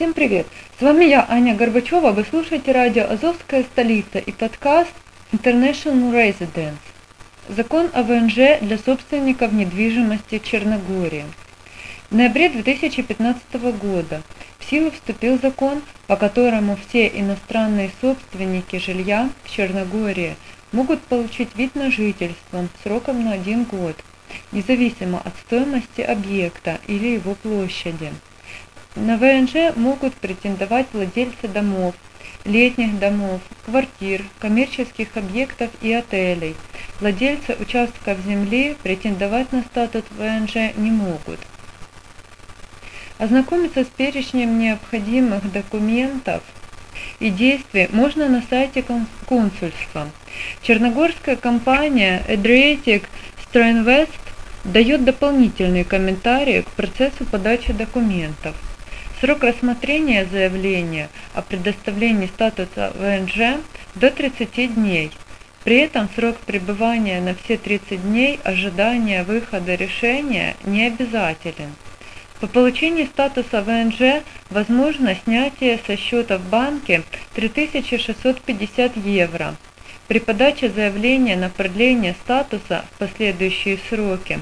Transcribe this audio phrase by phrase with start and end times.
[0.00, 0.46] Всем привет!
[0.78, 2.12] С вами я, Аня Горбачева.
[2.12, 4.90] Вы слушаете радио «Азовская столица» и подкаст
[5.30, 6.78] International Residence.
[7.50, 11.26] Закон о ВНЖ для собственников недвижимости Черногории.
[12.08, 13.42] В ноябре 2015
[13.78, 14.22] года
[14.58, 20.36] в силу вступил закон, по которому все иностранные собственники жилья в Черногории
[20.72, 23.96] могут получить вид на жительство сроком на один год,
[24.50, 28.12] независимо от стоимости объекта или его площади.
[28.96, 31.94] На ВНЖ могут претендовать владельцы домов,
[32.44, 36.56] летних домов, квартир, коммерческих объектов и отелей.
[36.98, 41.38] Владельцы участков земли претендовать на статус ВНЖ не могут.
[43.18, 46.42] Ознакомиться с перечнем необходимых документов
[47.20, 48.84] и действий можно на сайте
[49.26, 50.10] консульства.
[50.62, 53.04] Черногорская компания Adriatic
[53.52, 54.10] Strainvest
[54.64, 58.56] дает дополнительные комментарии к процессу подачи документов.
[59.20, 63.60] Срок рассмотрения заявления о предоставлении статуса ВНЖ
[63.94, 65.10] до 30 дней.
[65.62, 71.74] При этом срок пребывания на все 30 дней ожидания выхода решения не обязателен.
[72.40, 77.02] По получении статуса ВНЖ возможно снятие со счета в банке
[77.34, 79.54] 3650 евро.
[80.08, 84.38] При подаче заявления на продление статуса в последующие сроки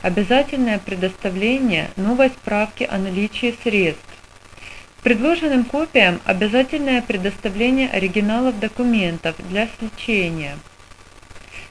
[0.00, 4.11] обязательное предоставление новой справки о наличии средств.
[5.02, 10.56] Предложенным копиям обязательное предоставление оригиналов документов для сличения.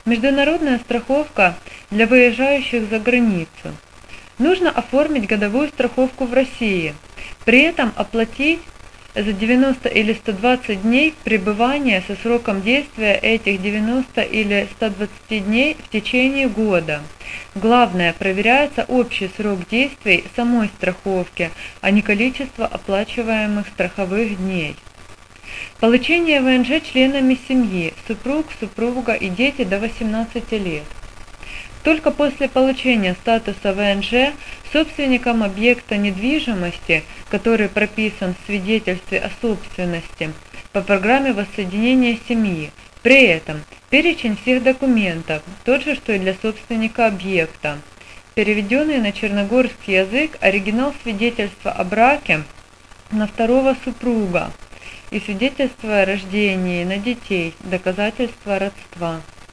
[0.06, 1.56] Международная страховка
[1.89, 3.48] для выезжающих за границу–
[4.42, 6.95] Нужно оформить годовую страховку в России,
[7.45, 8.60] при этом оплатить
[9.16, 15.90] за 90 или 120 дней пребывания со сроком действия этих 90 или 120 дней в
[15.90, 17.02] течение года.
[17.56, 24.75] Главное, проверяется общий срок действий самой страховки, а не количество оплачиваемых страховых дней.
[25.80, 30.84] Получение ВНЖ членами семьи, супруг, супруга и дети до 18 лет.
[31.84, 34.34] Только после получения статуса ВНЖ
[34.72, 40.33] собственникам объекта недвижимости, который прописан в свидетельстве о собственности,
[40.74, 47.07] по программе воссоединения семьи, при этом перечень всех документов, тот же, что и для собственника
[47.07, 47.80] объекта,
[48.36, 52.44] переведенный на черногорский язык оригинал свидетельства о браке
[53.12, 54.51] на второго супруга
[55.10, 59.22] и свидетельство о рождении на детей, доказательство родства.